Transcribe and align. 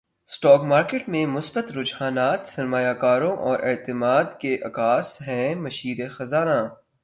stock 0.29 0.61
market 0.63 1.07
میں 1.09 1.25
مثبت 1.27 1.71
رجحانات 1.77 2.47
سرماریہ 2.47 2.93
کاروں 2.99 3.31
کے 3.37 3.69
اعتماد 3.69 4.39
کے 4.39 4.57
عکاس 4.65 5.21
ہیں 5.21 5.55
مشیر 5.55 6.07
خزانہ 6.09 6.59